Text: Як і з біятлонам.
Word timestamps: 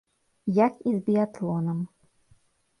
Як 0.67 0.79
і 0.87 0.95
з 0.95 0.99
біятлонам. 1.11 1.79